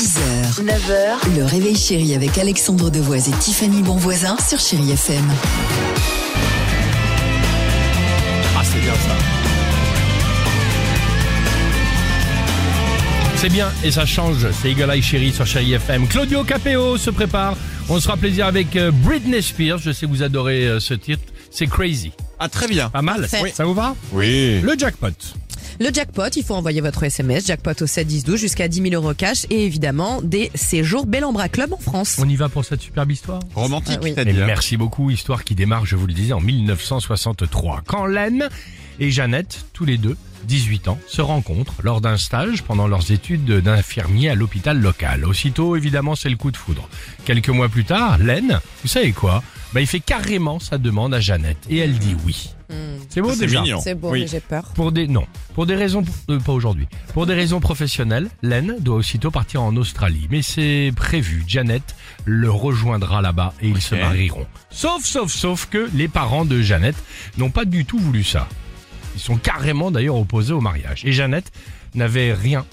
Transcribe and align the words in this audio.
6h, 0.00 0.64
9h, 0.64 1.36
le 1.36 1.44
réveil 1.44 1.76
chéri 1.76 2.14
avec 2.14 2.38
Alexandre 2.38 2.88
Devoise 2.88 3.28
et 3.28 3.32
Tiffany 3.32 3.82
Bonvoisin 3.82 4.34
sur 4.38 4.58
Chéri 4.58 4.92
FM. 4.92 5.30
Ah, 8.56 8.62
c'est 8.64 8.80
bien 8.80 8.94
ça. 8.94 9.16
C'est 13.36 13.50
bien 13.50 13.68
et 13.84 13.90
ça 13.90 14.06
change. 14.06 14.46
C'est 14.62 14.70
Eagle 14.70 14.90
Eye 14.90 15.02
Chéri 15.02 15.32
sur 15.34 15.46
Chéri 15.46 15.74
FM. 15.74 16.08
Claudio 16.08 16.44
Capéo 16.44 16.96
se 16.96 17.10
prépare. 17.10 17.54
On 17.90 18.00
se 18.00 18.04
fera 18.04 18.16
plaisir 18.16 18.46
avec 18.46 18.76
euh, 18.76 18.90
Britney 18.90 19.42
Spears. 19.42 19.80
Je 19.80 19.92
sais 19.92 20.06
que 20.06 20.10
vous 20.10 20.22
adorez 20.22 20.66
euh, 20.66 20.80
ce 20.80 20.94
titre. 20.94 21.24
C'est 21.50 21.66
Crazy. 21.66 22.12
Ah, 22.38 22.48
très 22.48 22.68
bien. 22.68 22.88
Pas 22.88 23.02
mal. 23.02 23.28
Parfait. 23.28 23.52
Ça 23.54 23.66
vous 23.66 23.74
va? 23.74 23.94
Oui. 24.12 24.62
Le 24.62 24.78
jackpot. 24.78 25.08
Le 25.82 25.88
jackpot, 25.90 26.28
il 26.36 26.44
faut 26.44 26.54
envoyer 26.54 26.82
votre 26.82 27.02
SMS, 27.04 27.46
jackpot 27.46 27.72
au 27.80 27.86
7 27.86 28.06
10 28.06 28.24
12 28.24 28.38
jusqu'à 28.38 28.68
10 28.68 28.82
000 28.90 29.02
euros 29.02 29.14
cash 29.14 29.46
et 29.48 29.64
évidemment 29.64 30.20
des 30.20 30.50
séjours 30.54 31.06
Bellambra 31.06 31.48
Club 31.48 31.72
en 31.72 31.78
France. 31.78 32.18
On 32.20 32.28
y 32.28 32.36
va 32.36 32.50
pour 32.50 32.66
cette 32.66 32.82
superbe 32.82 33.10
histoire 33.10 33.40
Romantique, 33.54 33.96
Ah 33.96 34.04
oui. 34.04 34.12
C'est-à-dire. 34.14 34.44
merci 34.46 34.76
beaucoup. 34.76 35.10
Histoire 35.10 35.42
qui 35.42 35.54
démarre, 35.54 35.86
je 35.86 35.96
vous 35.96 36.06
le 36.06 36.12
disais, 36.12 36.34
en 36.34 36.40
1963. 36.42 37.80
Quand 37.86 38.04
Len 38.04 38.50
et 38.98 39.10
Jeannette, 39.10 39.64
tous 39.72 39.86
les 39.86 39.96
deux, 39.96 40.18
18 40.44 40.88
ans, 40.88 40.98
se 41.06 41.22
rencontrent 41.22 41.76
lors 41.82 42.02
d'un 42.02 42.18
stage 42.18 42.62
pendant 42.62 42.86
leurs 42.86 43.10
études 43.10 43.46
d'infirmier 43.46 44.28
à 44.28 44.34
l'hôpital 44.34 44.78
local. 44.78 45.24
Aussitôt, 45.24 45.76
évidemment, 45.76 46.14
c'est 46.14 46.28
le 46.28 46.36
coup 46.36 46.50
de 46.50 46.58
foudre. 46.58 46.90
Quelques 47.24 47.48
mois 47.48 47.70
plus 47.70 47.86
tard, 47.86 48.18
Len, 48.18 48.60
vous 48.82 48.88
savez 48.88 49.12
quoi? 49.12 49.42
Bah, 49.72 49.80
Il 49.80 49.86
fait 49.86 50.00
carrément 50.00 50.60
sa 50.60 50.76
demande 50.76 51.14
à 51.14 51.20
Jeannette 51.20 51.64
et 51.70 51.78
elle 51.78 51.98
dit 51.98 52.16
oui. 52.26 52.50
C'est 53.08 53.20
beau 53.20 53.34
déjà. 53.34 53.62
C'est 53.82 53.94
beau, 53.94 54.10
Oui. 54.12 54.20
mais 54.22 54.26
j'ai 54.26 54.40
peur. 54.40 54.62
Pour 54.74 54.92
des 54.92 55.08
non, 55.08 55.26
pour 55.54 55.66
des 55.66 55.74
raisons 55.74 56.04
euh, 56.28 56.38
pas 56.38 56.52
aujourd'hui. 56.52 56.86
Pour 57.12 57.26
des 57.26 57.34
raisons 57.34 57.60
professionnelles, 57.60 58.28
Len 58.42 58.76
doit 58.80 58.96
aussitôt 58.96 59.30
partir 59.30 59.62
en 59.62 59.74
Australie, 59.76 60.26
mais 60.30 60.42
c'est 60.42 60.92
prévu. 60.94 61.42
Janet 61.46 61.82
le 62.24 62.50
rejoindra 62.50 63.22
là-bas 63.22 63.54
et 63.60 63.68
ils 63.68 63.80
se 63.80 63.94
marieront. 63.94 64.46
Sauf 64.70 65.04
sauf 65.04 65.32
sauf 65.32 65.66
que 65.66 65.90
les 65.94 66.08
parents 66.08 66.44
de 66.44 66.60
Janet 66.62 66.94
n'ont 67.38 67.50
pas 67.50 67.64
du 67.64 67.84
tout 67.84 67.98
voulu 67.98 68.22
ça. 68.24 68.48
Ils 69.16 69.20
sont 69.20 69.36
carrément 69.36 69.90
d'ailleurs 69.90 70.16
opposés 70.16 70.52
au 70.52 70.60
mariage 70.60 71.04
et 71.04 71.12
Janet 71.12 71.50
n'avait 71.94 72.32
rien 72.32 72.64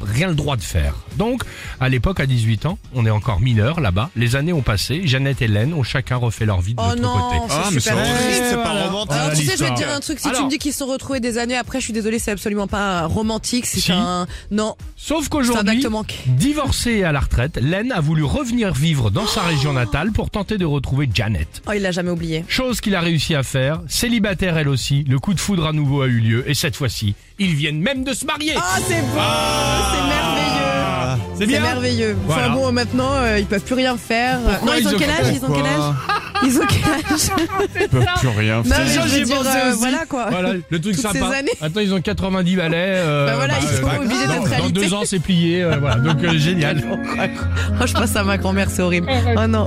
rien 0.00 0.28
le 0.28 0.34
droit 0.34 0.56
de 0.56 0.62
faire. 0.62 0.94
Donc, 1.16 1.42
à 1.80 1.88
l'époque 1.88 2.20
à 2.20 2.26
18 2.26 2.66
ans, 2.66 2.78
on 2.94 3.06
est 3.06 3.10
encore 3.10 3.40
mineur 3.40 3.80
là-bas. 3.80 4.10
Les 4.16 4.36
années 4.36 4.52
ont 4.52 4.62
passé, 4.62 5.02
Jeannette 5.06 5.42
et 5.42 5.48
Len 5.48 5.72
ont 5.74 5.82
chacun 5.82 6.16
refait 6.16 6.46
leur 6.46 6.60
vie 6.60 6.74
de 6.74 6.80
Oh 6.82 6.88
l'autre 6.90 7.02
non, 7.02 7.12
côté. 7.12 7.36
Ah, 7.50 7.62
c'est 7.68 7.74
mais 7.74 7.80
c'est 7.80 7.90
super 7.90 8.02
triste. 8.04 8.42
c'est 8.50 8.54
voilà. 8.54 8.62
pas 8.62 8.86
romantique. 8.86 9.12
Alors 9.12 9.28
Ah, 9.32 9.36
tu 9.36 9.42
sais, 9.44 9.56
je 9.56 9.64
vais 9.64 9.70
te 9.70 9.76
dire 9.76 9.90
un 9.90 10.00
truc. 10.00 10.18
Si 10.18 10.24
tu 10.24 10.30
Alors- 10.30 10.44
me 10.46 10.50
dis 10.50 10.58
qu'ils 10.58 10.72
se 10.72 10.78
sont 10.78 10.86
retrouvés 10.86 11.20
des 11.20 11.38
années 11.38 11.56
après, 11.56 11.80
je 11.80 11.84
suis 11.84 11.92
désolée, 11.92 12.18
c'est 12.18 12.30
absolument 12.30 12.66
pas 12.66 13.06
romantique. 13.06 13.66
C'est 13.66 13.80
Si. 13.80 13.92
un 13.92 14.26
non. 14.50 14.74
Sauf 14.96 15.20
C'est 15.22 15.26
un 15.26 15.28
qu'aujourd'hui, 15.30 15.78
acte 15.78 15.90
manqué. 15.90 16.16
divorcée 16.26 16.92
et 16.92 17.04
à 17.04 17.12
la 17.12 17.20
retraite, 17.20 17.58
Len 17.60 17.92
a 17.92 18.00
voulu 18.00 18.22
revenir 18.24 18.72
vivre 18.72 19.10
dans 19.10 19.26
sa 19.26 19.42
région 19.42 19.72
natale 19.72 20.12
pour 20.12 20.30
tenter 20.30 20.58
de 20.58 20.64
retrouver 20.64 21.08
Janet. 21.12 21.62
Oh, 21.66 21.72
il 21.74 21.82
l'a 21.82 21.90
jamais 21.92 22.10
oublié. 22.10 22.44
Chose 22.48 22.80
qu'il 22.80 22.94
a 22.94 23.00
réussi 23.00 23.34
à 23.34 23.42
faire, 23.42 23.80
célibataire 23.88 24.56
elle 24.58 24.68
aussi, 24.68 25.04
le 25.04 25.18
coup 25.18 25.34
de 25.34 25.40
foudre 25.40 25.66
à 25.66 25.72
nouveau 25.72 26.02
a 26.02 26.06
eu 26.06 26.18
lieu 26.20 26.48
et 26.48 26.54
cette 26.54 26.76
fois-ci, 26.76 27.14
ils 27.38 27.54
viennent 27.54 27.80
même 27.80 28.04
de 28.04 28.12
se 28.12 28.24
marier. 28.24 28.54
Ah, 28.64 28.78
c'est 28.86 29.00
beau, 29.00 29.20
c'est 29.92 30.06
merveilleux. 30.08 31.20
c'est 31.34 31.40
C'est 31.40 31.46
bien. 31.46 31.60
merveilleux. 31.60 32.16
Voilà. 32.26 32.42
Enfin 32.46 32.54
bon, 32.54 32.72
maintenant, 32.72 33.10
euh, 33.14 33.38
ils 33.40 33.46
peuvent 33.46 33.60
plus 33.62 33.74
rien 33.74 33.96
faire. 33.96 34.38
Pourquoi 34.40 34.72
non, 34.72 34.78
ils, 34.78 34.82
ils 34.82 34.94
ont 34.94 34.98
quel 34.98 35.10
âge 35.10 35.26
Ils 35.34 35.44
ont 35.44 35.52
quel 35.52 35.66
âge? 35.66 35.94
Ils 36.44 36.58
ont 36.58 36.62
quel 36.68 37.14
âge? 37.14 37.20
Ils 37.80 37.88
peuvent 37.88 38.06
plus 38.20 38.28
rien 38.28 38.56
Non, 38.58 38.62
faire. 38.64 38.80
euh, 38.80 39.70
aussi. 39.70 39.78
voilà 39.78 40.04
quoi. 40.08 40.26
Voilà, 40.30 40.52
le 40.54 40.80
truc 40.80 40.94
Toutes 40.94 41.02
sympa. 41.02 41.30
Attends, 41.60 41.80
ils 41.80 41.94
ont 41.94 42.00
90 42.00 42.56
balais. 42.56 42.76
euh, 42.78 43.26
Bah 43.26 43.32
voilà, 43.36 43.54
ils 43.60 43.68
sont 43.68 43.84
obligés 44.02 44.26
dans- 44.26 44.32
d'être 44.32 44.42
Dans 44.44 44.50
réalité. 44.50 44.72
deux 44.80 44.94
ans, 44.94 45.02
c'est 45.04 45.18
plié. 45.20 45.62
euh, 45.62 45.76
voilà, 45.80 45.96
donc 45.96 46.22
euh, 46.24 46.32
génial. 46.38 46.82
Oh, 47.80 47.86
je 47.86 47.92
passe 47.92 48.16
à 48.16 48.24
ma 48.24 48.38
grand-mère, 48.38 48.68
c'est 48.70 48.82
horrible. 48.82 49.08
Oh 49.36 49.46
non. 49.46 49.66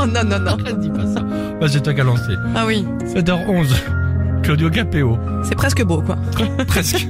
Oh 0.00 0.06
non, 0.06 0.24
non, 0.24 0.38
non. 0.38 0.56
Dis 0.78 0.90
pas 0.90 1.06
ça. 1.14 1.20
Bah, 1.60 1.66
c'est 1.70 1.82
toi 1.82 1.92
qui 1.94 2.00
as 2.00 2.04
lancé. 2.04 2.32
Ah 2.54 2.64
oui, 2.66 2.86
7h11. 3.14 3.68
Claudio 4.42 4.70
Capéo. 4.70 5.18
c'est 5.46 5.56
presque 5.56 5.82
beau 5.82 6.00
quoi. 6.00 6.16
Presque. 6.68 7.06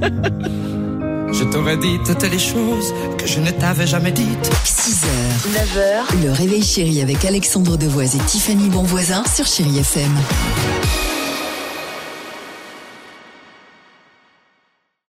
Je 1.32 1.44
t'aurais 1.44 1.76
dit 1.76 1.98
toutes 2.04 2.22
les 2.22 2.38
choses 2.38 2.94
que 3.18 3.26
je 3.26 3.40
ne 3.40 3.50
t'avais 3.50 3.86
jamais 3.86 4.12
dites. 4.12 4.50
6h, 4.64 5.06
9h, 5.52 6.24
le 6.24 6.32
réveil 6.32 6.62
chéri 6.62 7.00
avec 7.02 7.24
Alexandre 7.24 7.76
Devoise 7.76 8.16
et 8.16 8.18
Tiffany 8.20 8.68
Bonvoisin 8.68 9.22
sur 9.32 9.46
Chéri 9.46 9.78
FM. 9.78 10.12